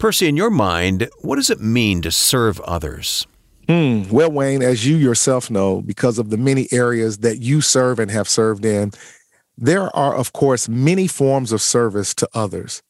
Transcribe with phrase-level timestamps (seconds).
[0.00, 3.26] Percy, in your mind, what does it mean to serve others?
[3.68, 4.04] Hmm.
[4.10, 8.10] Well, Wayne, as you yourself know, because of the many areas that you serve and
[8.10, 8.92] have served in,
[9.58, 12.82] there are, of course, many forms of service to others.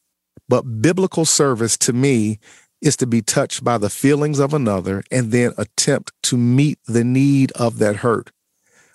[0.47, 2.39] But biblical service to me
[2.81, 7.03] is to be touched by the feelings of another and then attempt to meet the
[7.03, 8.31] need of that hurt.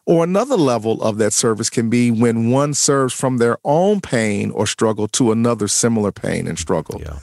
[0.06, 4.50] Or another level of that service can be when one serves from their own pain
[4.52, 6.98] or struggle to another similar pain and struggle.
[6.98, 7.18] Yeah.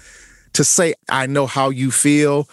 [0.54, 2.48] To say, I know how you feel,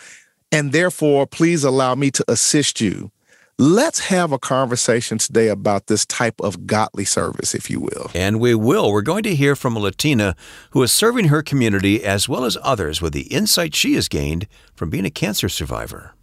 [0.50, 3.10] and therefore, please allow me to assist you.
[3.58, 8.10] Let's have a conversation today about this type of godly service, if you will.
[8.14, 8.90] And we will.
[8.90, 10.34] We're going to hear from a Latina
[10.70, 14.46] who is serving her community as well as others with the insight she has gained
[14.74, 16.14] from being a cancer survivor.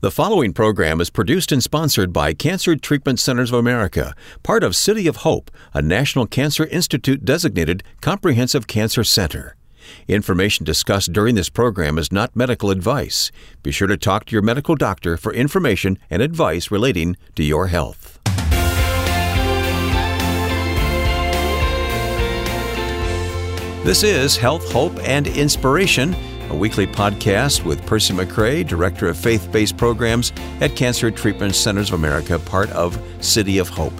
[0.00, 4.74] The following program is produced and sponsored by Cancer Treatment Centers of America, part of
[4.74, 9.54] City of Hope, a National Cancer Institute designated comprehensive cancer center.
[10.08, 13.30] Information discussed during this program is not medical advice.
[13.62, 17.68] Be sure to talk to your medical doctor for information and advice relating to your
[17.68, 18.18] health.
[23.84, 26.14] This is Health, Hope, and Inspiration
[26.50, 31.90] a weekly podcast with Percy McCray, Director of Faith Based Programs at Cancer Treatment Centers
[31.90, 33.92] of America, part of City of Hope.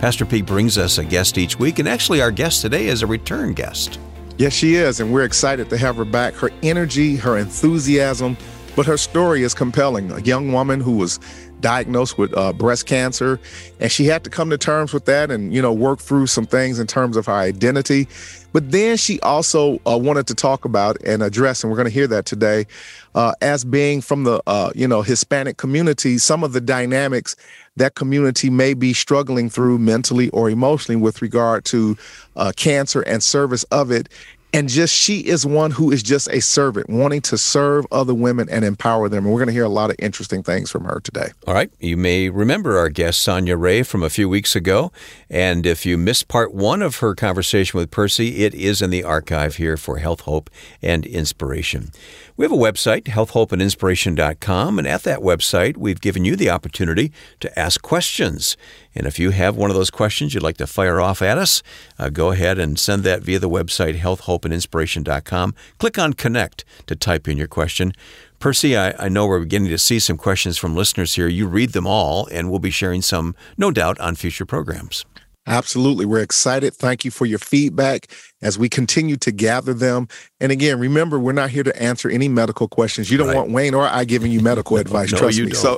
[0.00, 3.06] Pastor P brings us a guest each week, and actually, our guest today is a
[3.06, 3.98] return guest.
[4.38, 6.32] Yes, she is, and we're excited to have her back.
[6.34, 8.36] Her energy, her enthusiasm,
[8.76, 10.12] but her story is compelling.
[10.12, 11.18] A young woman who was
[11.60, 13.40] diagnosed with uh, breast cancer,
[13.80, 16.46] and she had to come to terms with that and, you know, work through some
[16.46, 18.08] things in terms of her identity.
[18.52, 21.92] But then she also uh, wanted to talk about and address, and we're going to
[21.92, 22.66] hear that today,
[23.14, 27.36] uh, as being from the uh, you know Hispanic community, some of the dynamics
[27.76, 31.96] that community may be struggling through mentally or emotionally with regard to
[32.36, 34.08] uh, cancer and service of it,
[34.52, 38.48] and just she is one who is just a servant wanting to serve other women
[38.48, 39.24] and empower them.
[39.24, 41.28] And we're going to hear a lot of interesting things from her today.
[41.46, 41.70] All right.
[41.78, 44.90] You may remember our guest sonia ray from a few weeks ago.
[45.28, 49.04] And if you missed part one of her conversation with percy it is in the
[49.04, 50.50] archive here for health hope
[50.82, 51.90] and inspiration
[52.38, 57.58] we have a website, healthhopeandinspiration.com, and at that website, we've given you the opportunity to
[57.58, 58.56] ask questions.
[58.94, 61.64] And if you have one of those questions you'd like to fire off at us,
[61.98, 65.54] uh, go ahead and send that via the website, healthhopeandinspiration.com.
[65.78, 67.92] Click on Connect to type in your question.
[68.38, 71.26] Percy, I, I, know we're beginning to see some questions from listeners here.
[71.26, 75.04] You read them all, and we'll be sharing some, no doubt, on future programs.
[75.48, 76.04] Absolutely.
[76.04, 76.74] We're excited.
[76.74, 80.08] Thank you for your feedback as we continue to gather them.
[80.40, 83.10] And again, remember, we're not here to answer any medical questions.
[83.10, 83.36] You don't right.
[83.36, 85.12] want Wayne or I giving you medical advice.
[85.12, 85.50] no, trust me.
[85.50, 85.56] Don't.
[85.56, 85.76] So,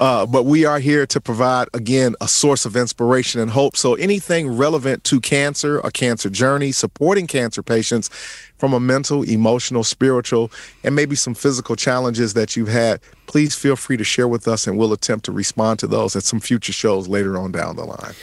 [0.00, 3.76] uh, but we are here to provide again a source of inspiration and hope.
[3.76, 8.08] So anything relevant to cancer, a cancer journey, supporting cancer patients
[8.56, 10.50] from a mental, emotional, spiritual,
[10.82, 14.66] and maybe some physical challenges that you've had, please feel free to share with us
[14.66, 17.84] and we'll attempt to respond to those at some future shows later on down the
[17.84, 18.14] line.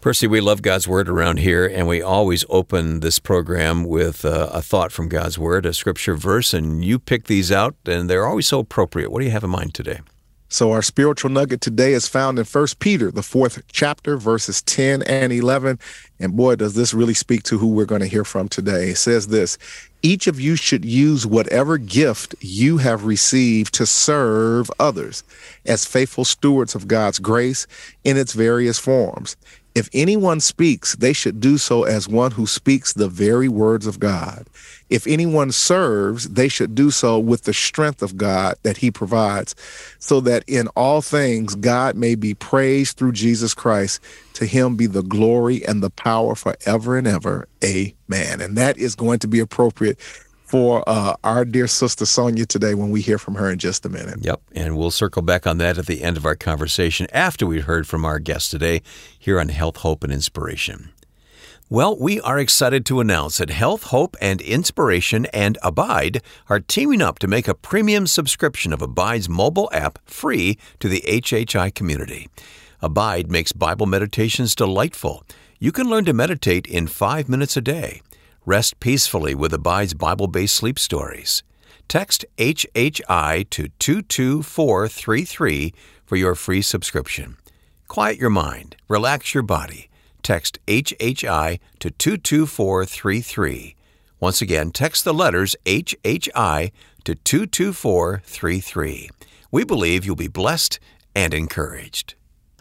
[0.00, 4.48] Percy, we love God's Word around here, and we always open this program with uh,
[4.50, 8.26] a thought from God's Word, a scripture verse, and you pick these out, and they're
[8.26, 9.12] always so appropriate.
[9.12, 10.00] What do you have in mind today?
[10.48, 15.02] So our spiritual nugget today is found in First Peter, the fourth chapter, verses 10
[15.02, 15.78] and 11.
[16.18, 18.88] And boy, does this really speak to who we're going to hear from today.
[18.88, 19.58] It says this,
[20.02, 25.22] each of you should use whatever gift you have received to serve others
[25.66, 27.66] as faithful stewards of God's grace
[28.02, 29.36] in its various forms.
[29.74, 34.00] If anyone speaks, they should do so as one who speaks the very words of
[34.00, 34.48] God.
[34.88, 39.54] If anyone serves, they should do so with the strength of God that he provides,
[40.00, 44.00] so that in all things God may be praised through Jesus Christ.
[44.34, 47.46] To him be the glory and the power forever and ever.
[47.62, 48.40] Amen.
[48.40, 49.98] And that is going to be appropriate
[50.50, 53.88] for uh, our dear sister Sonia today when we hear from her in just a
[53.88, 54.18] minute.
[54.20, 57.66] Yep, and we'll circle back on that at the end of our conversation after we've
[57.66, 58.82] heard from our guest today
[59.16, 60.90] here on Health, Hope, and Inspiration.
[61.68, 67.00] Well, we are excited to announce that Health, Hope, and Inspiration and Abide are teaming
[67.00, 72.28] up to make a premium subscription of Abide's mobile app free to the HHI community.
[72.82, 75.22] Abide makes Bible meditations delightful.
[75.60, 78.02] You can learn to meditate in five minutes a day.
[78.46, 81.42] Rest peacefully with Abide's Bible based sleep stories.
[81.88, 85.74] Text HHI to 22433
[86.06, 87.36] for your free subscription.
[87.86, 89.90] Quiet your mind, relax your body.
[90.22, 93.76] Text HHI to 22433.
[94.20, 96.72] Once again, text the letters HHI
[97.04, 99.10] to 22433.
[99.50, 100.80] We believe you'll be blessed
[101.14, 102.14] and encouraged.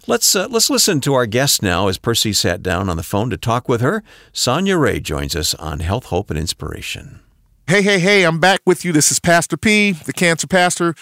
[0.10, 3.30] Let's uh, let's listen to our guest now as Percy sat down on the phone
[3.30, 4.02] to talk with her.
[4.34, 7.20] Sonia Ray joins us on Health, Hope, and Inspiration.
[7.68, 8.92] Hey, hey, hey, I'm back with you.
[8.92, 10.96] This is Pastor P, the cancer pastor,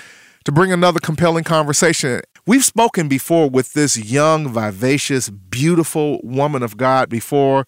[0.43, 2.19] to bring another compelling conversation.
[2.45, 7.65] We've spoken before with this young, vivacious, beautiful woman of God before,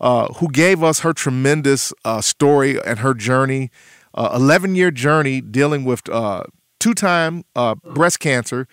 [0.00, 3.70] uh, who gave us her tremendous uh, story and her journey,
[4.18, 6.42] 11 uh, year journey dealing with uh,
[6.80, 8.66] two time uh, breast cancer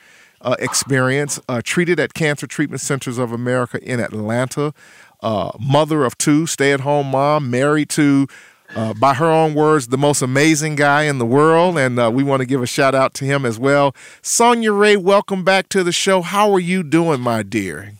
[0.59, 4.73] experience, treated at Cancer Treatment Centers of America in Atlanta,
[5.21, 8.27] uh, mother of two, stay at home mom, married to
[8.75, 11.77] uh, by her own words, the most amazing guy in the world.
[11.77, 13.95] And uh, we want to give a shout out to him as well.
[14.21, 16.21] Sonia Ray, welcome back to the show.
[16.21, 17.93] How are you doing, my dear?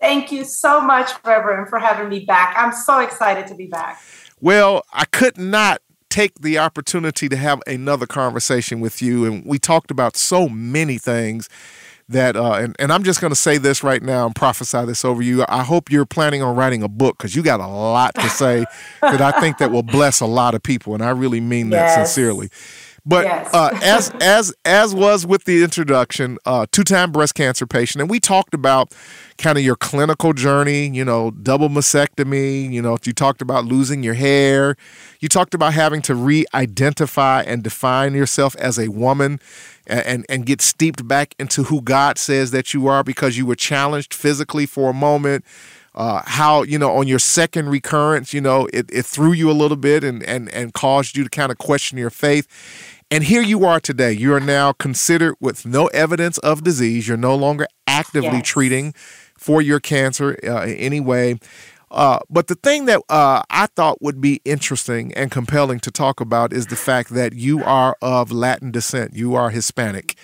[0.00, 2.54] Thank you so much, Reverend, for having me back.
[2.58, 4.00] I'm so excited to be back.
[4.40, 5.80] Well, I could not
[6.14, 9.24] take the opportunity to have another conversation with you.
[9.24, 11.48] And we talked about so many things
[12.08, 15.04] that uh, and, and I'm just going to say this right now and prophesy this
[15.04, 15.44] over you.
[15.48, 18.64] I hope you're planning on writing a book because you got a lot to say
[19.00, 21.76] that I think that will bless a lot of people, and I really mean that
[21.96, 22.14] yes.
[22.14, 22.50] sincerely.
[23.06, 23.52] But yes.
[23.52, 28.10] uh, as as as was with the introduction, uh, two time breast cancer patient, and
[28.10, 28.94] we talked about
[29.36, 30.88] kind of your clinical journey.
[30.88, 32.70] You know, double mastectomy.
[32.70, 34.76] You know, you talked about losing your hair.
[35.20, 39.40] You talked about having to re-identify and define yourself as a woman
[39.86, 43.54] and, and get steeped back into who God says that you are because you were
[43.54, 45.44] challenged physically for a moment.
[45.94, 49.52] Uh, how you know on your second recurrence, you know it, it threw you a
[49.52, 52.48] little bit and and and caused you to kind of question your faith.
[53.10, 54.12] And here you are today.
[54.12, 57.06] You are now considered with no evidence of disease.
[57.06, 58.46] You're no longer actively yes.
[58.46, 58.92] treating
[59.36, 61.38] for your cancer uh, in any way.
[61.90, 66.20] Uh, but the thing that uh, I thought would be interesting and compelling to talk
[66.20, 69.14] about is the fact that you are of Latin descent.
[69.14, 70.16] You are Hispanic.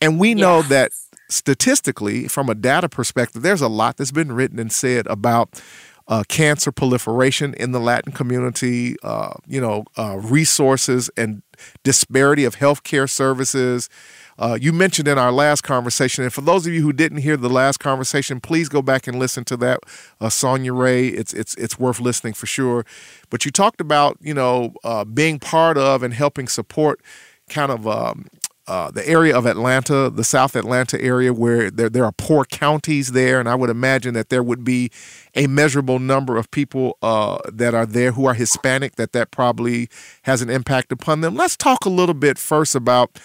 [0.00, 0.68] And we know yes.
[0.68, 0.92] that
[1.28, 5.60] statistically, from a data perspective, there's a lot that's been written and said about
[6.08, 11.42] uh, cancer proliferation in the Latin community, uh, you know, uh, resources and
[11.84, 13.90] disparity of healthcare services,
[14.38, 17.36] uh, you mentioned in our last conversation, and for those of you who didn't hear
[17.36, 19.80] the last conversation, please go back and listen to that.
[20.20, 22.86] Uh, Sonia Ray, it's it's it's worth listening for sure.
[23.30, 24.74] But you talked about you know
[25.12, 27.00] being part of and helping support
[27.48, 28.26] kind of um,
[28.68, 33.12] uh, the area of Atlanta, the South Atlanta area, where there, there are poor counties
[33.12, 34.90] there, and I would imagine that there would be
[35.34, 39.88] a measurable number of people uh, that are there who are Hispanic that that probably
[40.22, 41.34] has an impact upon them.
[41.34, 43.18] Let's talk a little bit first about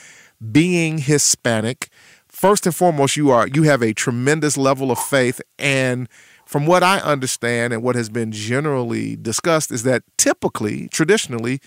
[0.51, 1.89] being Hispanic,
[2.27, 6.07] first and foremost, you are you have a tremendous level of faith and
[6.45, 11.59] from what I understand and what has been generally discussed is that typically, traditionally,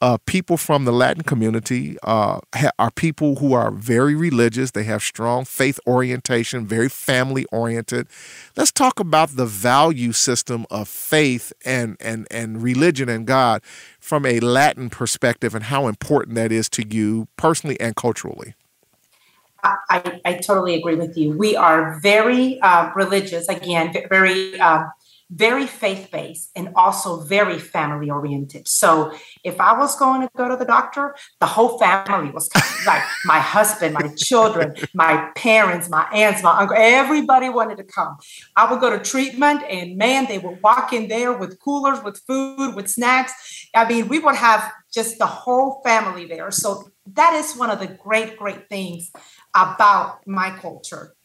[0.00, 4.72] uh, people from the Latin community uh, ha- are people who are very religious.
[4.72, 8.08] They have strong faith orientation, very family oriented.
[8.56, 13.62] Let's talk about the value system of faith and, and, and religion and God
[13.98, 18.54] from a Latin perspective and how important that is to you personally and culturally.
[19.62, 21.36] I, I totally agree with you.
[21.36, 24.84] We are very uh, religious, again, very uh,
[25.30, 28.68] very faith based and also very family oriented.
[28.68, 29.12] So
[29.42, 33.02] if I was going to go to the doctor, the whole family was coming, like
[33.24, 38.16] my husband, my children, my parents, my aunts, my uncle, everybody wanted to come.
[38.54, 42.20] I would go to treatment and man, they would walk in there with coolers, with
[42.26, 43.32] food, with snacks.
[43.74, 46.50] I mean, we would have just the whole family there.
[46.52, 49.10] So that is one of the great, great things
[49.54, 51.15] about my culture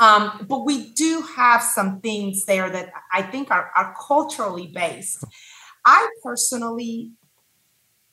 [0.00, 5.24] um, but we do have some things there that I think are, are culturally based.
[5.84, 7.12] I personally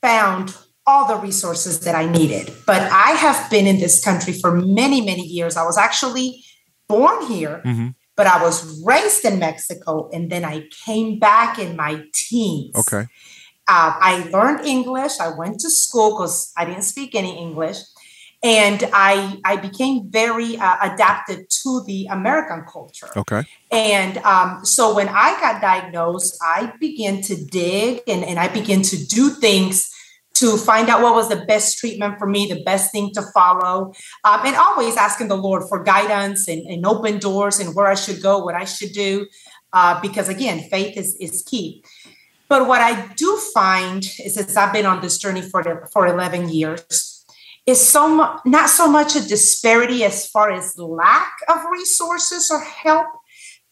[0.01, 4.51] found all the resources that I needed, but I have been in this country for
[4.51, 5.55] many, many years.
[5.57, 6.43] I was actually
[6.87, 7.89] born here, mm-hmm.
[8.15, 12.75] but I was raised in Mexico, and then I came back in my teens.
[12.75, 13.07] Okay.
[13.67, 15.19] Uh, I learned English.
[15.19, 17.77] I went to school because I didn't speak any English
[18.43, 23.09] and I I became very uh, adapted to the American culture.
[23.15, 23.45] Okay.
[23.71, 28.81] And um, so when I got diagnosed, I began to dig and, and I began
[28.81, 29.89] to do things
[30.33, 33.93] to find out what was the best treatment for me, the best thing to follow,
[34.23, 37.95] um, and always asking the Lord for guidance and, and, open doors and where I
[37.95, 39.27] should go, what I should do,
[39.73, 41.83] uh, because again, faith is is key.
[42.49, 46.05] But what I do find is, as I've been on this journey for the, for
[46.05, 47.20] 11 years,
[47.65, 52.59] is so mu- not so much a disparity as far as lack of resources or
[52.61, 53.07] help,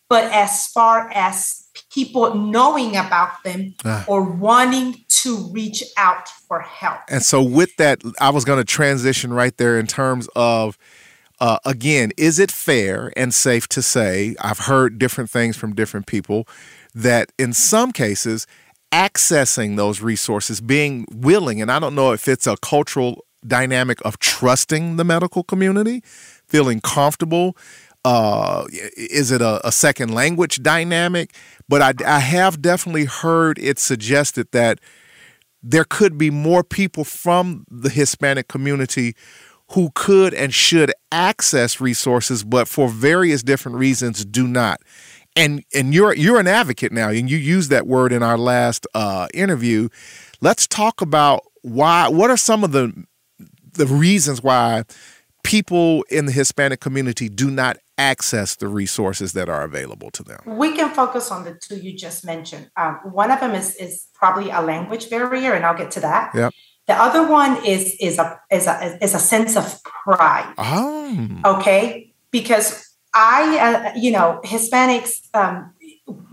[0.09, 4.05] but as far as people knowing about them ah.
[4.07, 6.99] or wanting to reach out for help.
[7.09, 10.77] And so, with that, I was going to transition right there in terms of.
[11.41, 16.05] Uh, again, is it fair and safe to say, I've heard different things from different
[16.05, 16.45] people,
[16.93, 18.45] that in some cases,
[18.91, 24.19] accessing those resources, being willing, and I don't know if it's a cultural dynamic of
[24.19, 26.01] trusting the medical community,
[26.47, 27.55] feeling comfortable.
[28.05, 28.65] Uh,
[28.95, 31.35] is it a, a second language dynamic?
[31.67, 34.79] But I, I have definitely heard it suggested that
[35.61, 39.15] there could be more people from the Hispanic community
[39.71, 44.81] who could and should access resources, but for various different reasons do not.
[45.35, 48.87] And and you're you're an advocate now, and you used that word in our last
[48.95, 49.89] uh, interview.
[50.41, 52.09] Let's talk about why.
[52.09, 53.05] What are some of the
[53.79, 54.83] the reasons why
[55.43, 60.39] people in the Hispanic community do not access the resources that are available to them?
[60.45, 62.69] We can focus on the two you just mentioned.
[62.77, 66.35] Um, one of them is is probably a language barrier, and I'll get to that.
[66.35, 66.53] Yep.
[66.87, 70.53] The other one is is a is a is a sense of pride.
[70.57, 71.41] Oh.
[71.45, 75.73] Okay, because I, uh, you know, Hispanics, um,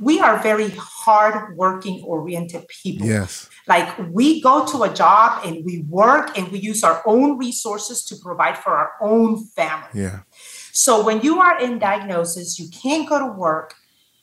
[0.00, 3.06] we are very hard-working, oriented people.
[3.06, 3.48] Yes.
[3.66, 8.04] Like we go to a job and we work and we use our own resources
[8.04, 9.88] to provide for our own family.
[9.94, 10.20] Yeah.
[10.72, 13.74] So when you are in diagnosis, you can't go to work,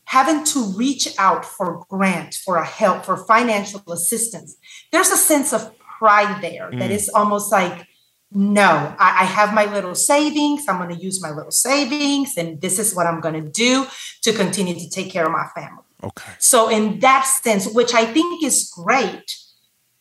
[0.06, 4.56] having to reach out for grant, for a help, for financial assistance.
[4.92, 6.80] There's a sense of pride there mm.
[6.80, 7.88] that is almost like,
[8.34, 10.66] no, I, I have my little savings.
[10.68, 13.86] I'm going to use my little savings, and this is what I'm going to do
[14.24, 15.84] to continue to take care of my family.
[16.04, 16.32] Okay.
[16.40, 19.36] So, in that sense, which I think is great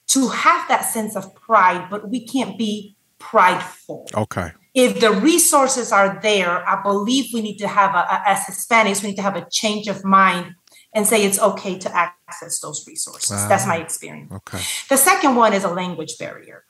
[0.09, 4.09] to have that sense of pride, but we can't be prideful.
[4.15, 4.53] Okay.
[4.75, 9.03] If the resources are there, I believe we need to have, a, a, as Hispanics,
[9.03, 10.55] we need to have a change of mind
[10.95, 13.49] and say it's okay to access those resources.
[13.49, 14.33] That's my experience.
[14.33, 14.61] Okay.
[14.89, 16.65] The second one is a language barrier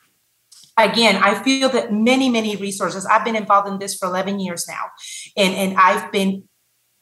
[0.77, 4.67] again, I feel that many, many resources, I've been involved in this for 11 years
[4.69, 4.87] now,
[5.37, 6.45] and, and I've been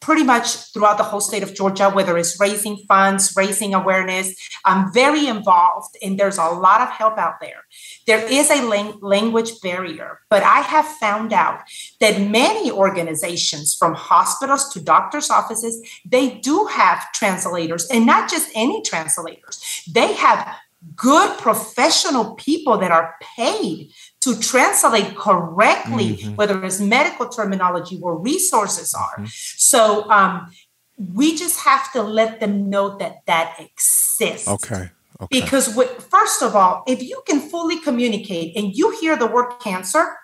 [0.01, 4.35] pretty much throughout the whole state of Georgia, whether it's raising funds, raising awareness.
[4.65, 7.65] I'm very involved, and there's a lot of help out there.
[8.07, 8.63] There is a
[9.01, 11.61] language barrier, but I have found out
[12.01, 18.51] that many organizations, from hospitals to doctors' offices, they do have translators, and not just
[18.55, 19.85] any translators.
[19.93, 20.57] They have
[20.97, 26.35] good professional people that are paid to translate correctly, mm-hmm.
[26.37, 29.17] whether it's medical terminology or resources are.
[29.19, 29.27] Mm-hmm.
[29.29, 30.51] So um,
[30.97, 34.49] we just have to let them know that that exists.
[34.49, 34.91] Okay.
[35.21, 35.41] Okay.
[35.41, 40.17] Because first of all, if you can fully communicate and you hear the word cancer,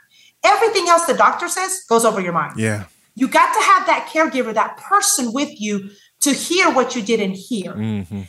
[0.43, 2.59] everything else the doctor says goes over your mind.
[2.59, 2.87] Yeah.
[3.15, 7.35] You got to have that caregiver, that person with you to hear what you didn't
[7.35, 7.73] hear.
[7.73, 8.23] Mm-hmm.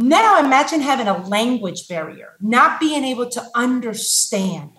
[0.00, 4.70] Now imagine having a language barrier, not being able to understand.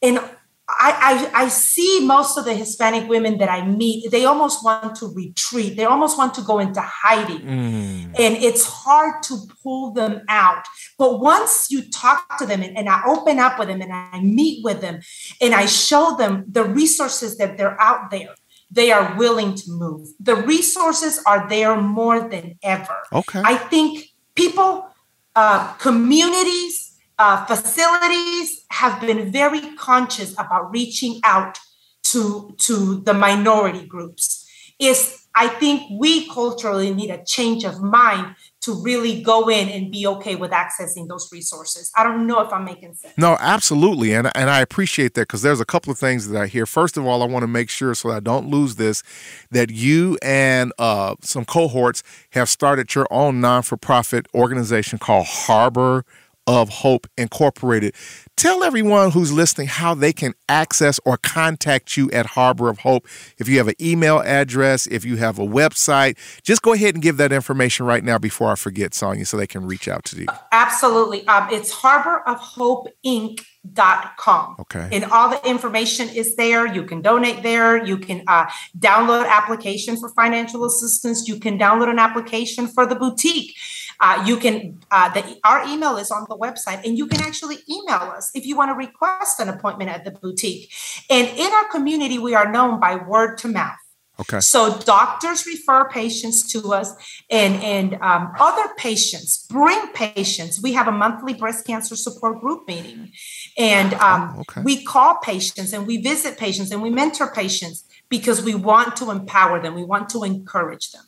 [0.00, 0.20] And
[0.68, 4.94] I, I, I, see most of the Hispanic women that I meet, they almost want
[4.96, 5.76] to retreat.
[5.76, 7.40] They almost want to go into hiding.
[7.40, 8.04] Mm.
[8.18, 10.64] And it's hard to pull them out.
[10.96, 14.20] But once you talk to them and, and I open up with them and I
[14.20, 15.00] meet with them
[15.40, 18.34] and I show them the resources that they're out there,
[18.70, 20.08] they are willing to move.
[20.20, 22.96] The resources are there more than ever.
[23.12, 23.42] Okay.
[23.44, 24.88] I think people,
[25.34, 31.58] uh, communities, uh, facilities have been very conscious about reaching out
[32.04, 34.48] to, to the minority groups.
[34.78, 39.90] Is I think we culturally need a change of mind to really go in and
[39.90, 41.90] be okay with accessing those resources.
[41.96, 43.14] I don't know if I'm making sense.
[43.16, 44.14] No, absolutely.
[44.14, 46.64] And, and I appreciate that because there's a couple of things that I hear.
[46.64, 49.02] First of all, I want to make sure so I don't lose this
[49.50, 55.26] that you and uh, some cohorts have started your own non for profit organization called
[55.26, 56.04] Harbor
[56.46, 57.94] of Hope Incorporated.
[58.36, 63.06] Tell everyone who's listening how they can access or contact you at Harbor of Hope.
[63.38, 67.02] If you have an email address, if you have a website, just go ahead and
[67.02, 70.20] give that information right now before I forget, Sonia, so they can reach out to
[70.20, 70.26] you.
[70.50, 71.26] Absolutely.
[71.28, 73.44] Um, it's Harbor of Hope Inc
[73.74, 78.24] dot com okay and all the information is there you can donate there you can
[78.26, 78.44] uh,
[78.76, 83.54] download application for financial assistance you can download an application for the boutique
[84.02, 87.56] uh, you can uh, the, our email is on the website and you can actually
[87.70, 90.70] email us if you want to request an appointment at the boutique
[91.08, 93.78] and in our community we are known by word to mouth
[94.20, 94.40] Okay.
[94.40, 96.92] So doctors refer patients to us,
[97.30, 100.62] and and um, other patients bring patients.
[100.62, 103.10] We have a monthly breast cancer support group meeting,
[103.56, 104.62] and um, oh, okay.
[104.62, 109.10] we call patients and we visit patients and we mentor patients because we want to
[109.10, 109.74] empower them.
[109.74, 111.04] We want to encourage them.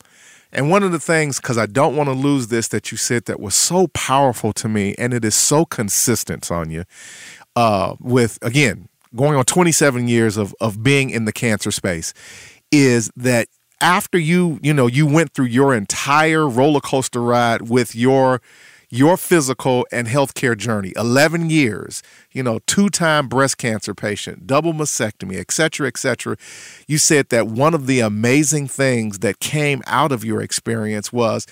[0.51, 3.25] And one of the things, because I don't want to lose this, that you said
[3.25, 6.85] that was so powerful to me, and it is so consistent, Sonia,
[7.55, 12.13] uh, with again going on 27 years of of being in the cancer space
[12.71, 13.47] is that
[13.81, 18.41] after you, you know, you went through your entire roller coaster ride with your
[18.89, 22.01] your physical and healthcare journey 11 years
[22.31, 26.35] you know two-time breast cancer patient double mastectomy et cetera et cetera
[26.87, 31.45] you said that one of the amazing things that came out of your experience was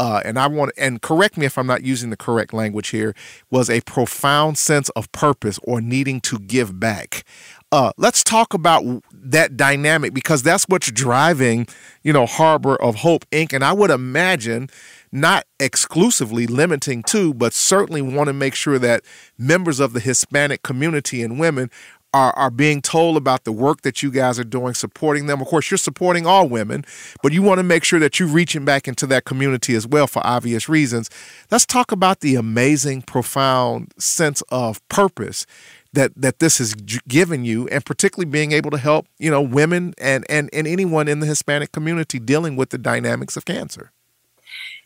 [0.00, 3.14] uh, and I want and correct me if I'm not using the correct language here,
[3.50, 7.22] was a profound sense of purpose or needing to give back.
[7.70, 8.82] Uh, let's talk about
[9.12, 11.66] that dynamic because that's what's driving,
[12.02, 13.52] you know, Harbor of Hope Inc.
[13.52, 14.70] And I would imagine
[15.12, 19.02] not exclusively limiting to, but certainly want to make sure that
[19.36, 21.70] members of the Hispanic community and women
[22.12, 25.40] are, are being told about the work that you guys are doing, supporting them.
[25.40, 26.84] Of course, you're supporting all women,
[27.22, 30.06] but you want to make sure that you're reaching back into that community as well
[30.06, 31.08] for obvious reasons.
[31.50, 35.46] Let's talk about the amazing, profound sense of purpose
[35.92, 39.92] that that this has given you and particularly being able to help you know women
[39.98, 43.90] and and and anyone in the hispanic community dealing with the dynamics of cancer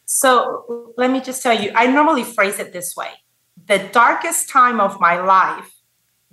[0.04, 3.11] so let me just tell you i normally phrase it this way
[3.66, 5.70] the darkest time of my life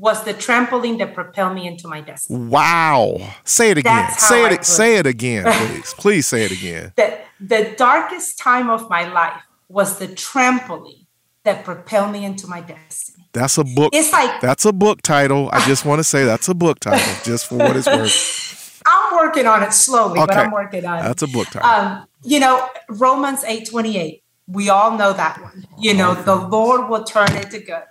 [0.02, 2.48] was the trampoline that propelled me into my destiny.
[2.48, 3.18] Wow.
[3.44, 4.12] Say it again.
[4.14, 5.94] Say it say it again, please.
[5.94, 6.94] please say it again.
[7.02, 11.06] The, the darkest time of my life was the trampoline
[11.44, 13.28] that propelled me into my destiny.
[13.34, 13.92] That's a book.
[13.94, 15.50] It's like that's a book title.
[15.52, 18.82] I just want to say that's a book title, just for what it's worth.
[18.86, 20.28] I'm working on it slowly, okay.
[20.28, 21.04] but I'm working on it.
[21.04, 21.70] That's a book title.
[21.70, 24.24] Um, you know, Romans 8 28.
[24.48, 25.66] We all know that one.
[25.80, 27.84] You know, the Lord will turn it to good.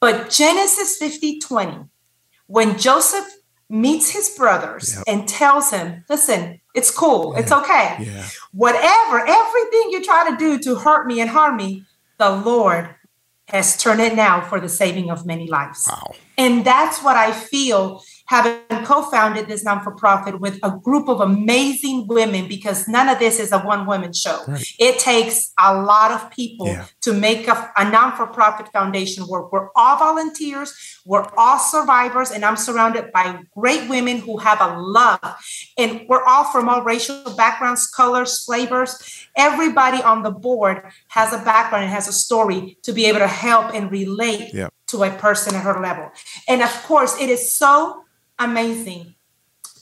[0.00, 1.84] But Genesis 50 20,
[2.46, 3.26] when Joseph
[3.68, 5.04] meets his brothers yep.
[5.06, 7.40] and tells him, listen, it's cool, yeah.
[7.40, 7.96] it's okay.
[8.00, 8.26] Yeah.
[8.52, 11.84] Whatever, everything you try to do to hurt me and harm me,
[12.18, 12.94] the Lord
[13.48, 15.86] has turned it now for the saving of many lives.
[15.88, 16.14] Wow.
[16.36, 22.48] And that's what I feel having co-founded this non-for-profit with a group of amazing women
[22.48, 24.42] because none of this is a one-woman show.
[24.46, 24.64] Right.
[24.78, 26.86] It takes a lot of people yeah.
[27.02, 29.52] to make a, a non-for-profit foundation work.
[29.52, 34.76] We're all volunteers, we're all survivors, and I'm surrounded by great women who have a
[34.78, 35.20] love.
[35.78, 39.28] And we're all from all racial backgrounds, colors, flavors.
[39.36, 43.28] Everybody on the board has a background and has a story to be able to
[43.28, 44.68] help and relate yeah.
[44.88, 46.10] to a person at her level.
[46.48, 48.02] And of course, it is so
[48.38, 49.14] amazing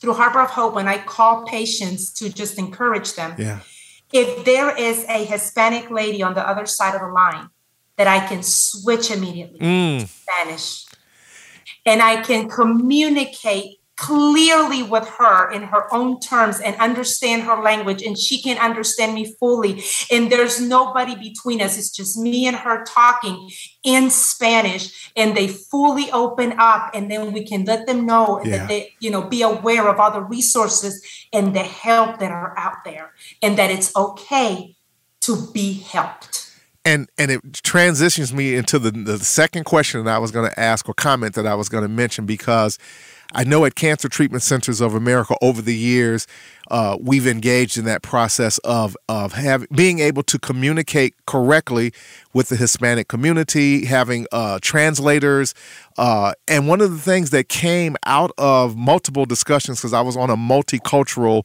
[0.00, 3.34] through Harbor of Hope when I call patients to just encourage them.
[3.38, 3.60] Yeah.
[4.12, 7.48] If there is a Hispanic lady on the other side of the line
[7.96, 10.08] that I can switch immediately mm.
[10.08, 10.84] Spanish
[11.86, 18.02] and I can communicate clearly with her in her own terms and understand her language
[18.02, 19.82] and she can understand me fully.
[20.10, 21.78] And there's nobody between us.
[21.78, 23.50] It's just me and her talking
[23.84, 28.58] in spanish and they fully open up and then we can let them know yeah.
[28.58, 32.58] that they you know be aware of all the resources and the help that are
[32.58, 34.74] out there and that it's okay
[35.20, 36.50] to be helped.
[36.84, 40.60] And and it transitions me into the the second question that I was going to
[40.60, 42.78] ask or comment that I was going to mention because
[43.34, 46.26] I know at Cancer Treatment Centers of America over the years,
[46.70, 51.92] uh, we've engaged in that process of of having being able to communicate correctly
[52.32, 55.52] with the Hispanic community, having uh, translators,
[55.98, 60.16] uh, and one of the things that came out of multiple discussions because I was
[60.16, 61.44] on a multicultural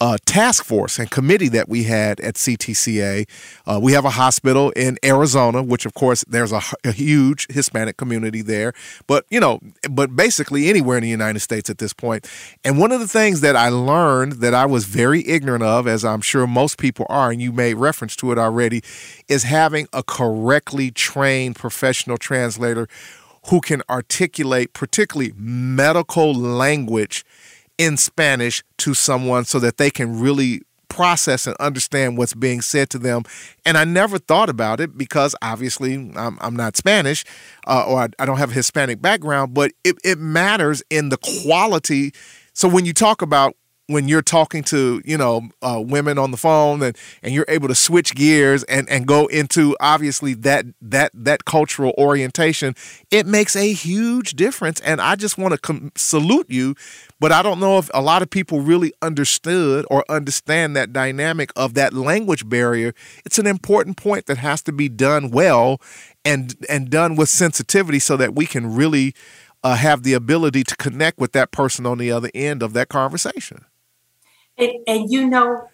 [0.00, 3.28] uh, task force and committee that we had at CTCA.
[3.66, 7.96] Uh, we have a hospital in Arizona, which of course there's a, a, huge Hispanic
[7.96, 8.72] community there,
[9.06, 12.28] but you know, but basically anywhere in the United States at this point.
[12.64, 16.04] And one of the things that I learned that I was very ignorant of, as
[16.04, 18.82] I'm sure most people are, and you made reference to it already,
[19.26, 22.88] is having a correctly trained professional translator
[23.48, 27.24] who can articulate particularly medical language
[27.78, 32.90] in Spanish to someone so that they can really process and understand what's being said
[32.90, 33.22] to them.
[33.64, 37.24] And I never thought about it because obviously I'm, I'm not Spanish
[37.66, 41.18] uh, or I, I, don't have a Hispanic background, but it, it matters in the
[41.18, 42.12] quality.
[42.52, 43.54] So when you talk about
[43.88, 47.68] when you're talking to you know uh, women on the phone and and you're able
[47.68, 52.74] to switch gears and and go into obviously that that that cultural orientation
[53.10, 54.80] it makes a huge difference.
[54.80, 56.74] And i just want to com- salute you
[57.18, 61.50] but i don't know if a lot of people really understood or understand that dynamic
[61.56, 62.94] of that language barrier.
[63.24, 65.80] It's an important point that has to be done well
[66.24, 69.14] and and done with sensitivity so that we can really
[69.64, 72.88] uh, have the ability to connect with that person on the other end of that
[72.88, 73.64] conversation
[74.58, 75.68] and, and you know,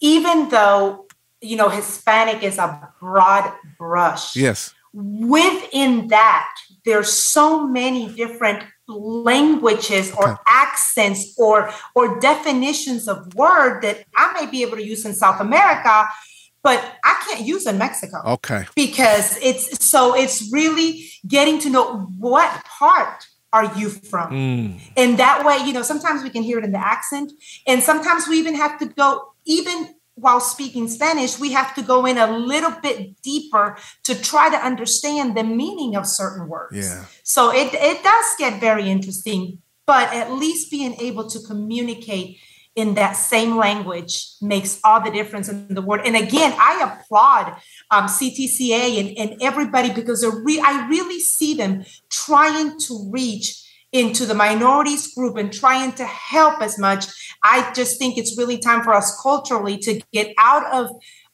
[0.00, 1.06] even though
[1.40, 6.48] you know Hispanic is a broad brush, yes, within that
[6.84, 10.42] there's so many different languages or okay.
[10.46, 15.40] accents or or definitions of word that I may be able to use in South
[15.40, 16.08] America
[16.62, 18.20] but I can't use in Mexico.
[18.26, 18.66] Okay.
[18.74, 24.30] Because it's so it's really getting to know what part are you from?
[24.30, 24.80] Mm.
[24.96, 27.32] And that way, you know, sometimes we can hear it in the accent,
[27.66, 32.04] and sometimes we even have to go even while speaking Spanish, we have to go
[32.04, 36.76] in a little bit deeper to try to understand the meaning of certain words.
[36.76, 37.04] Yeah.
[37.22, 42.38] So it, it does get very interesting, but at least being able to communicate
[42.78, 46.06] in that same language makes all the difference in the world.
[46.06, 47.56] And again, I applaud
[47.90, 54.26] um, CTCA and, and everybody because re- I really see them trying to reach into
[54.26, 57.06] the minorities group and trying to help as much.
[57.42, 60.88] I just think it's really time for us culturally to get out of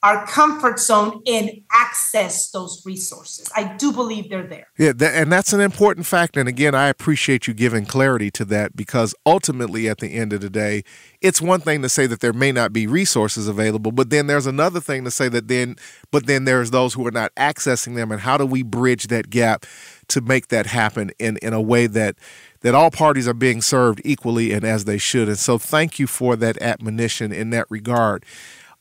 [0.04, 3.50] our comfort zone and access those resources.
[3.56, 4.66] I do believe they're there.
[4.76, 6.36] Yeah, that, and that's an important fact.
[6.36, 10.42] And again, I appreciate you giving clarity to that because ultimately, at the end of
[10.42, 10.84] the day,
[11.22, 14.46] it's one thing to say that there may not be resources available, but then there's
[14.46, 15.76] another thing to say that then,
[16.10, 18.12] but then there's those who are not accessing them.
[18.12, 19.64] And how do we bridge that gap
[20.08, 22.16] to make that happen in, in a way that
[22.60, 25.28] that all parties are being served equally and as they should.
[25.28, 28.24] And so, thank you for that admonition in that regard.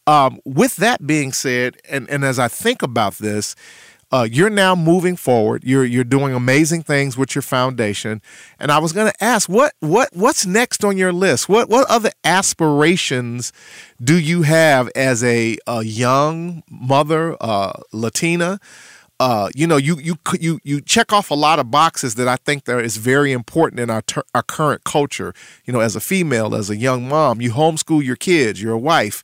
[0.06, 3.56] Um, with that being said, and, and as I think about this,
[4.13, 5.63] uh, you're now moving forward.
[5.63, 8.22] You're you're doing amazing things with your foundation,
[8.60, 11.50] and I was going to ask what what what's next on your list?
[11.50, 13.52] What what other aspirations
[14.00, 18.60] do you have as a, a young mother, uh, Latina?
[19.19, 22.36] Uh, you know, you you you you check off a lot of boxes that I
[22.36, 25.34] think that is very important in our ter- our current culture.
[25.65, 28.78] You know, as a female, as a young mom, you homeschool your kids, you're a
[28.78, 29.23] wife,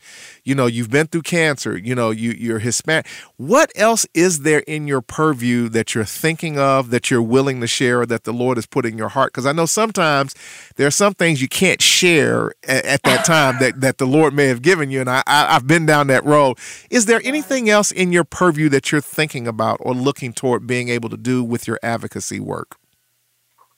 [0.49, 3.08] you know you've been through cancer you know you you're hispanic.
[3.38, 7.67] What else is there in your purview that you're thinking of that you're willing to
[7.67, 9.32] share or that the lord has put in your heart?
[9.32, 10.34] Because i know sometimes
[10.75, 14.34] there are some things you can't share at, at that time that, that the lord
[14.34, 16.58] may have given you and I, I i've been down that road.
[16.89, 20.89] Is there anything else in your purview that you're thinking about or looking toward being
[20.89, 22.78] able to do with your advocacy work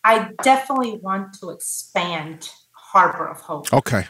[0.03, 4.05] i definitely want to expand harbor of hope okay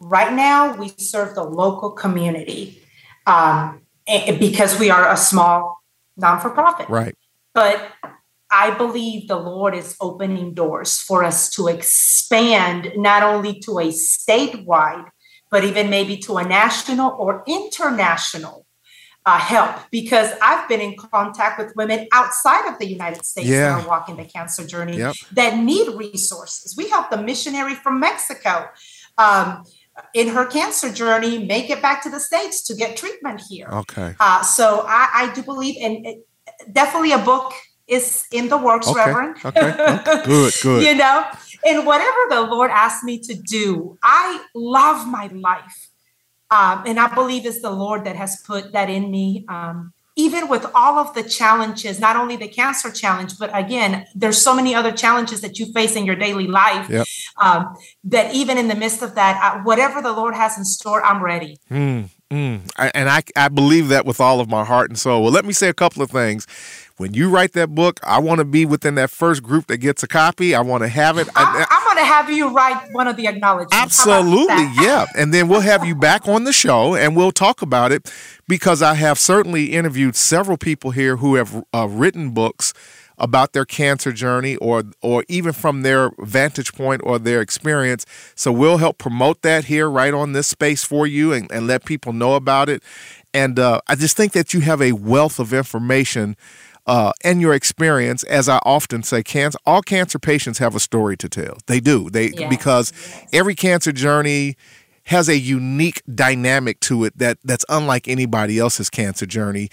[0.00, 2.78] Right now, we serve the local community
[3.26, 5.78] um, because we are a small
[6.16, 6.88] non for profit.
[6.90, 7.16] Right.
[7.54, 7.90] But
[8.50, 13.88] I believe the Lord is opening doors for us to expand not only to a
[13.88, 15.08] statewide,
[15.50, 18.63] but even maybe to a national or international
[19.26, 23.76] uh, help because I've been in contact with women outside of the United States yeah.
[23.76, 25.16] that are walking the cancer journey yep.
[25.32, 26.76] that need resources.
[26.76, 28.68] We helped a missionary from Mexico.
[29.16, 29.64] Um,
[30.12, 34.16] in her cancer journey make it back to the states to get treatment here okay
[34.18, 36.26] uh, so I, I, do believe and it,
[36.72, 37.52] definitely a book
[37.86, 38.98] is in the works okay.
[38.98, 39.70] reverend okay.
[39.70, 41.24] okay good good you know
[41.64, 45.90] and whatever the lord asked me to do i love my life
[46.54, 50.48] um, and i believe it's the lord that has put that in me um, even
[50.48, 54.74] with all of the challenges, not only the cancer challenge, but again, there's so many
[54.74, 57.06] other challenges that you face in your daily life yep.
[57.40, 61.04] um, that even in the midst of that, uh, whatever the Lord has in store,
[61.04, 61.58] I'm ready.
[61.68, 62.70] Mm, mm.
[62.76, 65.22] I, and I, I believe that with all of my heart and soul.
[65.22, 66.46] Well, let me say a couple of things
[66.96, 70.04] when you write that book, I want to be within that first group that gets
[70.04, 70.54] a copy.
[70.54, 71.28] I want to have it.
[71.34, 73.74] I, going to have you write one of the acknowledgments.
[73.74, 75.06] Absolutely, yeah.
[75.16, 78.12] And then we'll have you back on the show and we'll talk about it
[78.48, 82.72] because I have certainly interviewed several people here who have uh, written books
[83.16, 88.04] about their cancer journey or or even from their vantage point or their experience.
[88.34, 91.84] So we'll help promote that here right on this space for you and, and let
[91.84, 92.82] people know about it.
[93.32, 96.36] And uh, I just think that you have a wealth of information
[96.86, 101.16] uh, and your experience, as I often say, cancer all cancer patients have a story
[101.18, 101.58] to tell.
[101.66, 102.10] They do.
[102.10, 102.50] They yes.
[102.50, 103.26] because yes.
[103.32, 104.56] every cancer journey
[105.04, 109.68] has a unique dynamic to it that that's unlike anybody else's cancer journey.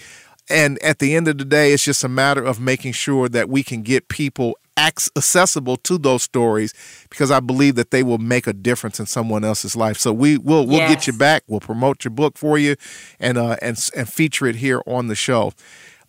[0.50, 3.48] And at the end of the day, it's just a matter of making sure that
[3.48, 6.72] we can get people accessible to those stories
[7.10, 9.98] because I believe that they will make a difference in someone else's life.
[9.98, 10.94] So we will we'll yes.
[10.94, 11.44] get you back.
[11.46, 12.76] We'll promote your book for you
[13.20, 15.52] and uh, and and feature it here on the show.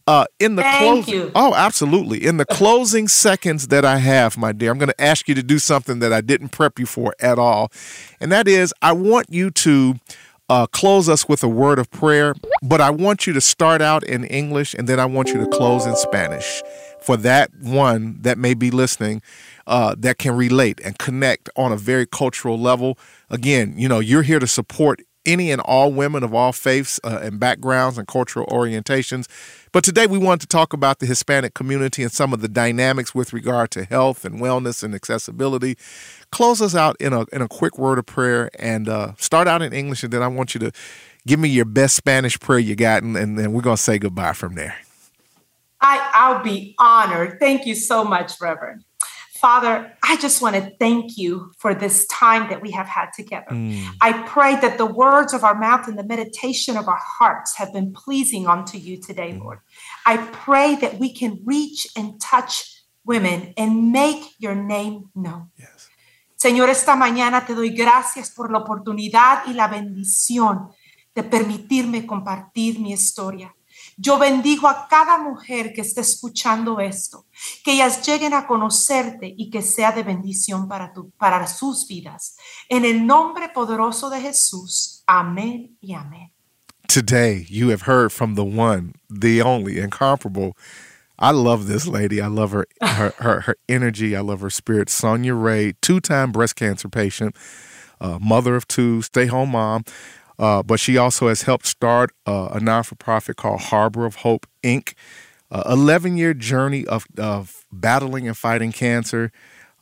[0.06, 2.26] Uh, in the closing, oh, absolutely.
[2.26, 5.44] In the closing seconds that I have, my dear, I'm going to ask you to
[5.44, 7.72] do something that I didn't prep you for at all,
[8.20, 9.96] and that is, I want you to
[10.50, 14.04] uh, close us with a word of prayer, but I want you to start out
[14.04, 16.62] in English, and then I want you to close in Spanish.
[17.02, 19.22] For that one that may be listening,
[19.68, 22.98] uh, that can relate and connect on a very cultural level.
[23.30, 27.20] Again, you know, you're here to support any and all women of all faiths uh,
[27.22, 29.28] and backgrounds and cultural orientations.
[29.72, 33.16] But today we want to talk about the Hispanic community and some of the dynamics
[33.16, 35.78] with regard to health and wellness and accessibility.
[36.32, 39.62] Close us out in a in a quick word of prayer and uh, start out
[39.62, 40.72] in English, and then I want you to
[41.26, 43.98] give me your best Spanish prayer you got, and, and then we're going to say
[43.98, 44.76] goodbye from there.
[45.82, 47.40] I, I'll be honored.
[47.40, 48.84] Thank you so much, Reverend.
[49.44, 53.52] Father, I just want to thank you for this time that we have had together.
[53.52, 53.88] Mm.
[54.00, 57.74] I pray that the words of our mouth and the meditation of our hearts have
[57.74, 59.42] been pleasing unto you today, mm.
[59.42, 59.60] Lord.
[60.06, 62.54] I pray that we can reach and touch
[63.04, 65.52] women and make your name known.
[65.60, 65.90] Yes.
[66.38, 70.70] Señor, esta mañana te doy gracias por la oportunidad y la bendición
[71.14, 73.54] de permitirme compartir mi historia.
[73.98, 77.26] Yo bendigo a cada mujer que esté escuchando esto,
[77.64, 82.36] que ellas lleguen a conocerte y que sea de bendición para, tu, para sus vidas.
[82.70, 85.04] En el nombre poderoso de Jesús.
[85.06, 86.32] Amén y amén.
[86.88, 90.56] Today, you have heard from the one, the only, incomparable.
[91.18, 92.22] I love this lady.
[92.22, 94.16] I love her, her, her, her energy.
[94.16, 94.90] I love her spirit.
[94.90, 97.36] Sonia Ray, two time breast cancer patient,
[98.02, 99.86] uh, mother of two, stay home mom.
[100.40, 104.16] Uh, but she also has helped start uh, a non for profit called Harbor of
[104.18, 104.94] Hope, Inc.,
[105.66, 109.32] 11 year journey of, of battling and fighting cancer.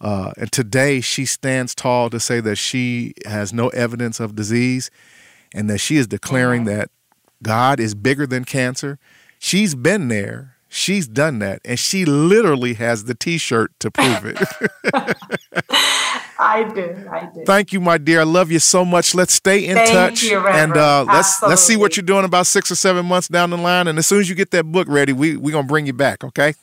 [0.02, 4.90] Uh, and today she stands tall to say that she has no evidence of disease
[5.54, 6.90] and that she is declaring that
[7.44, 9.00] God is bigger than cancer.
[9.40, 10.58] She's been there.
[10.74, 14.38] She's done that, and she literally has the T-shirt to prove it.
[16.40, 17.10] I do.
[17.12, 17.44] I do.
[17.46, 18.22] Thank you, my dear.
[18.22, 19.14] I love you so much.
[19.14, 22.48] Let's stay in Thank touch, you, and uh, let's let's see what you're doing about
[22.48, 23.90] six or seven months down the line.
[23.90, 26.24] And as soon as you get that book ready, we we're gonna bring you back.
[26.24, 26.54] Okay.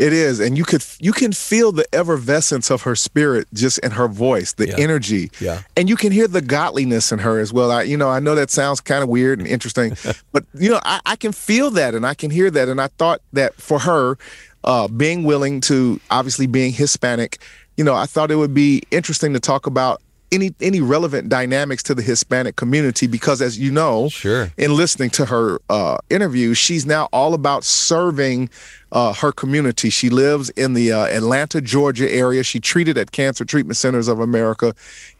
[0.00, 3.90] It is, and you could you can feel the effervescence of her spirit just in
[3.90, 4.76] her voice, the Yeah.
[4.78, 5.60] energy, Yeah.
[5.76, 7.70] and you can hear the godliness in her as well.
[7.70, 9.94] I, you know, I know that sounds kind of weird and interesting,
[10.32, 12.86] but you know, I, I can feel that and I can hear that, and I
[12.96, 14.16] thought that for her,
[14.64, 17.38] uh, being willing to obviously being Hispanic,
[17.76, 20.00] you know, I thought it would be interesting to talk about
[20.32, 24.52] any any relevant dynamics to the Hispanic community because, as you know, Sure.
[24.56, 28.48] in listening to her uh, interview, she's now all about serving
[28.92, 29.90] uh, her community.
[29.90, 32.42] She lives in the uh, Atlanta, Georgia area.
[32.42, 34.74] She treated at Cancer Treatment Centers of America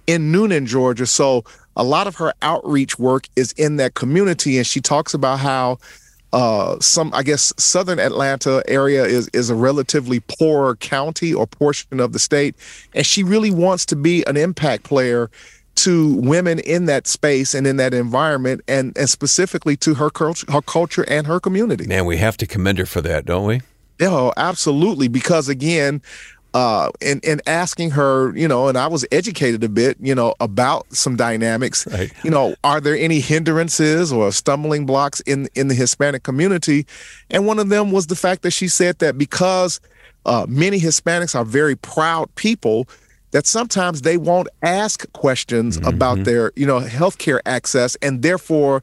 [0.06, 1.06] in Newnan, Georgia.
[1.06, 1.44] So
[1.76, 5.78] a lot of her outreach work is in that community, and she talks about how
[6.32, 12.00] uh, some, I guess, southern Atlanta area is is a relatively poor county or portion
[12.00, 12.54] of the state,
[12.94, 15.30] and she really wants to be an impact player
[15.76, 20.46] to women in that space and in that environment, and and specifically to her culture,
[20.52, 21.86] her culture and her community.
[21.86, 23.60] Man, we have to commend her for that, don't we?
[24.00, 25.08] Oh, absolutely.
[25.08, 26.00] Because again,
[26.52, 30.34] uh, and in asking her, you know, and I was educated a bit, you know,
[30.40, 31.86] about some dynamics.
[31.86, 32.12] Right.
[32.24, 36.86] You know, are there any hindrances or stumbling blocks in in the Hispanic community?
[37.30, 39.80] And one of them was the fact that she said that because
[40.26, 42.88] uh, many Hispanics are very proud people.
[43.32, 45.88] That sometimes they won't ask questions mm-hmm.
[45.88, 48.82] about their, you know, healthcare access, and therefore,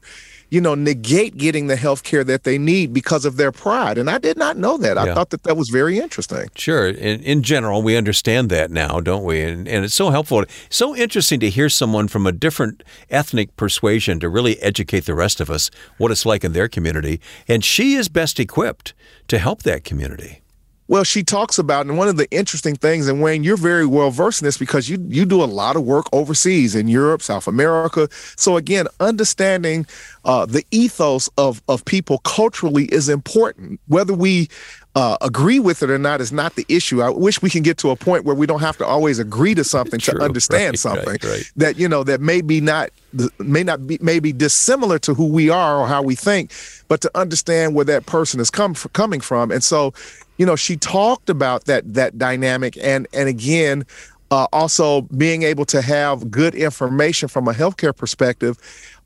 [0.50, 3.98] you know, negate getting the health care that they need because of their pride.
[3.98, 4.96] And I did not know that.
[4.96, 5.14] I Yeah.
[5.14, 6.48] thought that that was very interesting.
[6.54, 6.88] Sure.
[6.88, 9.42] In, in general, we understand that now, don't we?
[9.42, 10.44] And, and it's so helpful.
[10.70, 15.40] So interesting to hear someone from a different ethnic persuasion to really educate the rest
[15.40, 17.20] of us what it's like in their community.
[17.46, 18.94] And she is best equipped
[19.28, 20.40] to help that community.
[20.88, 24.10] Well, she talks about, and one of the interesting things, and Wayne, you're very well
[24.10, 27.46] versed in this because you you do a lot of work overseas in Europe, South
[27.46, 28.08] America.
[28.36, 29.86] So again, understanding
[30.24, 33.80] uh, the ethos of of people culturally is important.
[33.86, 34.48] Whether we
[34.94, 37.02] uh, agree with it or not is not the issue.
[37.02, 39.54] I wish we can get to a point where we don't have to always agree
[39.54, 40.14] to something True.
[40.18, 41.52] to understand Right, something right, right.
[41.56, 42.90] that you know that may be not
[43.38, 46.50] may not be maybe dissimilar to who we are or how we think,
[46.88, 49.50] but to understand where that person is come coming from.
[49.50, 49.92] And so,
[50.38, 53.84] you know, she talked about that that dynamic and and again.
[54.30, 58.58] uh, also being able to have good information from a healthcare perspective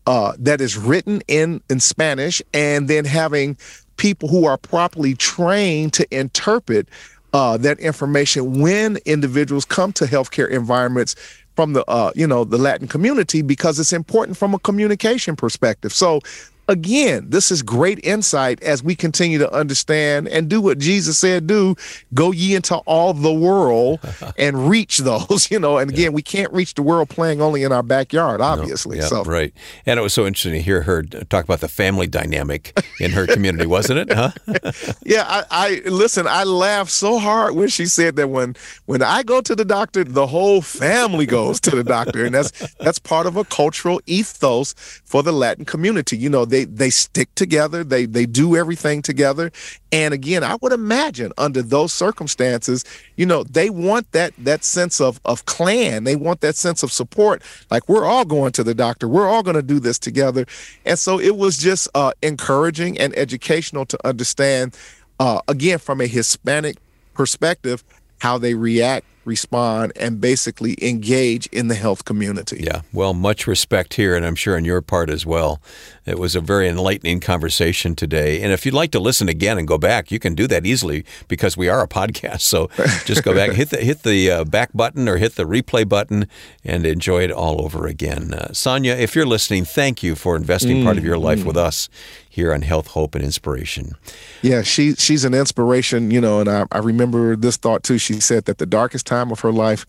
[0.06, 3.56] uh, that is written in in Spanish, and then having
[3.96, 6.88] people who are properly trained to interpret
[7.34, 11.14] uh, that information when individuals come to healthcare environments
[11.54, 15.92] from the uh, you know the Latin community because it's important from a communication perspective.
[15.92, 16.20] So
[16.68, 21.46] again, this is great insight as we continue to understand and do what Jesus said
[21.46, 21.74] do
[22.14, 24.00] go ye into all the world
[24.38, 25.78] and reach those, you know.
[25.78, 26.08] And again, yeah.
[26.10, 28.98] we can't reach the world playing only in our backyard, obviously.
[28.98, 29.02] No.
[29.04, 29.52] Yeah, so right.
[29.86, 33.26] And it was so interesting to hear her talk about the family dynamic in her
[33.26, 34.12] community, wasn't it?
[34.12, 34.30] Huh?
[35.04, 38.54] yeah, I, I listen, I laughed so hard when she said that when
[38.86, 42.24] when I go to the doctor, the whole family goes to the doctor.
[42.24, 46.16] And that's that's part of a cultural ethos for the Latin community.
[46.16, 47.82] You know, they they stick together.
[47.82, 49.50] They they do everything together.
[49.90, 52.84] And again, I would imagine under those circumstances,
[53.16, 56.04] you know, they want that that sense of of clan.
[56.04, 57.42] They want that sense of support.
[57.70, 59.08] Like we're all going to the doctor.
[59.08, 60.44] We're all going to do this together.
[60.84, 64.76] And so it was just uh, encouraging and educational to understand.
[65.18, 66.76] Uh, again, from a Hispanic
[67.14, 67.84] perspective,
[68.22, 72.64] how they react respond, and basically engage in the health community.
[72.64, 75.60] Yeah, well, much respect here, and I'm sure on your part as well.
[76.04, 78.42] It was a very enlightening conversation today.
[78.42, 81.04] And if you'd like to listen again and go back, you can do that easily
[81.28, 82.40] because we are a podcast.
[82.40, 82.68] So
[83.04, 86.26] just go back, hit the hit the uh, back button or hit the replay button,
[86.64, 88.34] and enjoy it all over again.
[88.34, 91.46] Uh, Sonia, if you're listening, thank you for investing mm, part of your life mm.
[91.46, 91.88] with us
[92.32, 93.92] here on Health, Hope, and Inspiration.
[94.40, 97.98] Yeah, she she's an inspiration, you know, and I, I remember this thought too.
[97.98, 99.84] She said that the darkest time of her life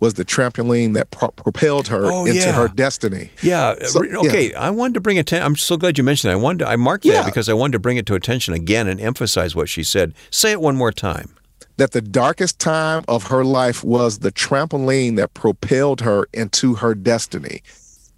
[0.00, 2.52] was the trampoline that pro- propelled her oh, into yeah.
[2.52, 3.32] her destiny.
[3.42, 3.74] Yeah.
[3.86, 4.52] So, okay.
[4.52, 4.60] Yeah.
[4.60, 5.44] I wanted to bring attention.
[5.44, 6.34] I'm so glad you mentioned that.
[6.34, 7.14] I wanted to, I marked yeah.
[7.14, 10.14] that because I wanted to bring it to attention again and emphasize what she said.
[10.30, 11.34] Say it one more time.
[11.78, 16.94] That the darkest time of her life was the trampoline that propelled her into her
[16.94, 17.64] destiny.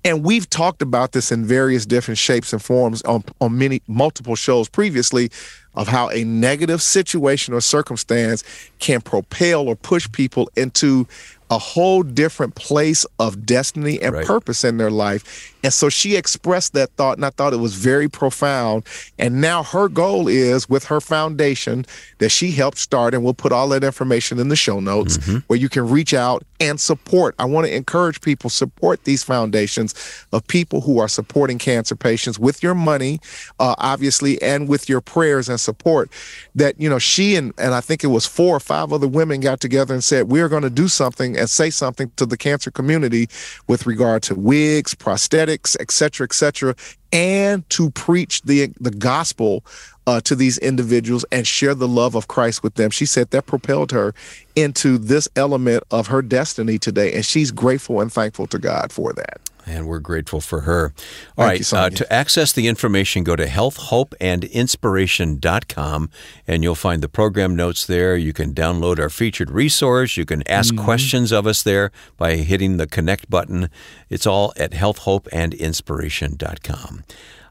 [0.05, 4.35] And we've talked about this in various different shapes and forms on, on many multiple
[4.35, 5.31] shows previously
[5.75, 8.43] of how a negative situation or circumstance
[8.79, 11.07] can propel or push people into
[11.51, 14.27] a whole different place of destiny and right.
[14.27, 15.50] purpose in their life.
[15.63, 18.85] And so she expressed that thought, and I thought it was very profound.
[19.19, 21.85] And now her goal is with her foundation
[22.19, 25.39] that she helped start, and we'll put all that information in the show notes mm-hmm.
[25.47, 27.35] where you can reach out and support.
[27.39, 29.95] I want to encourage people support these foundations
[30.33, 33.19] of people who are supporting cancer patients with your money,
[33.59, 36.11] uh, obviously, and with your prayers and support.
[36.55, 39.41] That you know, she and and I think it was four or five other women
[39.41, 42.37] got together and said we are going to do something and say something to the
[42.37, 43.29] cancer community
[43.67, 46.75] with regard to wigs, prosthetics, et cetera, et cetera,
[47.13, 49.65] and to preach the the gospel
[50.07, 52.91] uh, to these individuals and share the love of Christ with them.
[52.91, 54.15] She said that propelled her
[54.57, 59.13] into this element of her destiny today, and she's grateful and thankful to God for
[59.13, 59.50] that.
[59.67, 60.95] And we're grateful for her.
[61.37, 66.11] All Thank right, you, uh, to access the information, go to healthhopeandinspiration.com
[66.47, 68.17] and you'll find the program notes there.
[68.17, 70.17] You can download our featured resource.
[70.17, 70.85] You can ask mm-hmm.
[70.85, 73.69] questions of us there by hitting the connect button.
[74.09, 77.05] It's all at healthhopeandinspiration.com.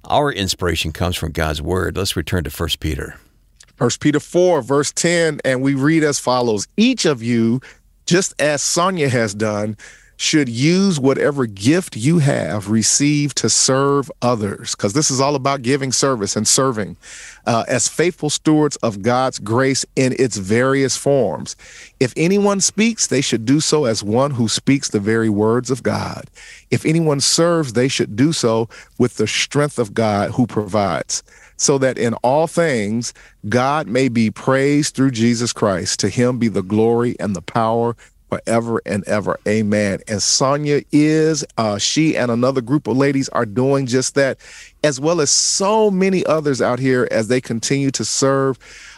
[0.05, 1.97] Our inspiration comes from God's Word.
[1.97, 3.19] Let's return to 1 Peter.
[3.77, 7.61] 1 Peter 4, verse 10, and we read as follows Each of you,
[8.05, 9.77] just as Sonia has done,
[10.21, 15.61] should use whatever gift you have received to serve others, because this is all about
[15.61, 16.97] giving service and serving
[17.45, 21.55] uh, as faithful stewards of God's grace in its various forms.
[22.01, 25.83] If anyone speaks, they should do so as one who speaks the very words of
[25.83, 26.25] God.
[26.69, 31.23] If anyone serves, they should do so with the strength of God who provides
[31.55, 33.13] so that in all things
[33.47, 36.01] God may be praised through Jesus Christ.
[36.01, 37.95] To him be the glory and the power
[38.29, 39.39] forever and ever.
[39.47, 39.99] Amen.
[40.07, 44.37] And Sonia is, uh, she and another group of ladies are doing just that,
[44.83, 48.57] as well as so many others out here as they continue to serve.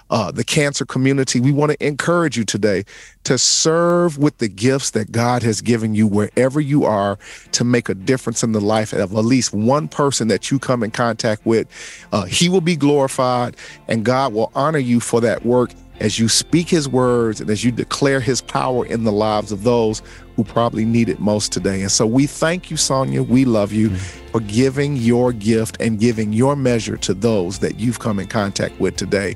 [0.09, 2.83] Uh, the cancer community, we want to encourage you today
[3.23, 7.17] to serve with the gifts that God has given you wherever you are
[7.53, 10.83] to make a difference in the life of at least one person that you come
[10.83, 11.65] in contact with.
[12.11, 13.55] Uh, he will be glorified
[13.87, 15.71] and God will honor you for that work
[16.01, 19.63] as you speak his words and as you declare his power in the lives of
[19.63, 20.01] those
[20.35, 21.81] who probably need it most today.
[21.81, 23.21] And so we thank you, Sonia.
[23.21, 24.27] We love you mm-hmm.
[24.31, 28.79] for giving your gift and giving your measure to those that you've come in contact
[28.79, 29.35] with today.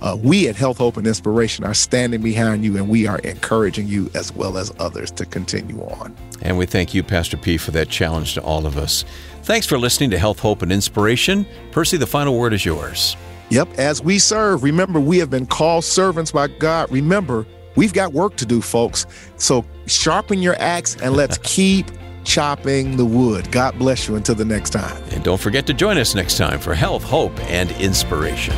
[0.00, 3.86] Uh, we at Health, Hope, and Inspiration are standing behind you and we are encouraging
[3.86, 6.16] you as well as others to continue on.
[6.40, 9.04] And we thank you, Pastor P, for that challenge to all of us.
[9.42, 11.44] Thanks for listening to Health, Hope, and Inspiration.
[11.72, 13.16] Percy, the final word is yours.
[13.50, 16.90] Yep, as we serve, remember we have been called servants by God.
[16.90, 19.06] Remember, We've got work to do, folks.
[19.36, 21.86] So sharpen your axe and let's keep
[22.24, 23.52] chopping the wood.
[23.52, 25.00] God bless you until the next time.
[25.10, 28.56] And don't forget to join us next time for health, hope, and inspiration.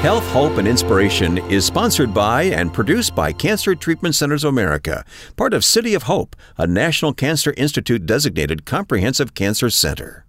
[0.00, 5.04] Health, Hope, and Inspiration is sponsored by and produced by Cancer Treatment Centers of America,
[5.36, 10.24] part of City of Hope, a National Cancer Institute designated comprehensive cancer center.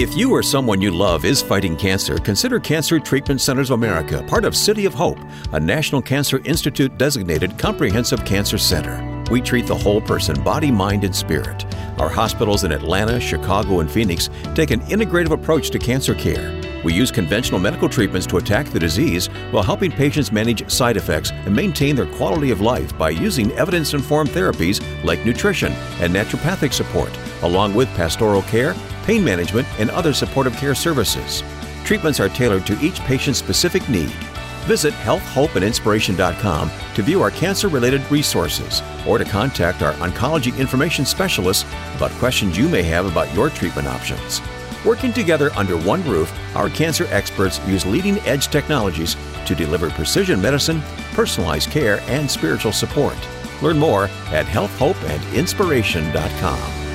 [0.00, 4.24] If you or someone you love is fighting cancer, consider Cancer Treatment Centers of America,
[4.26, 5.20] part of City of Hope,
[5.52, 9.24] a National Cancer Institute designated comprehensive cancer center.
[9.30, 11.64] We treat the whole person, body, mind, and spirit.
[12.00, 16.65] Our hospitals in Atlanta, Chicago, and Phoenix take an integrative approach to cancer care.
[16.86, 21.32] We use conventional medical treatments to attack the disease while helping patients manage side effects
[21.32, 26.72] and maintain their quality of life by using evidence informed therapies like nutrition and naturopathic
[26.72, 27.10] support,
[27.42, 31.42] along with pastoral care, pain management, and other supportive care services.
[31.84, 34.12] Treatments are tailored to each patient's specific need.
[34.68, 41.64] Visit healthhopeandinspiration.com to view our cancer related resources or to contact our oncology information specialists
[41.96, 44.40] about questions you may have about your treatment options.
[44.84, 49.16] Working together under one roof, our cancer experts use leading edge technologies
[49.46, 50.80] to deliver precision medicine,
[51.14, 53.16] personalized care, and spiritual support.
[53.62, 56.85] Learn more at healthhopeandinspiration.com.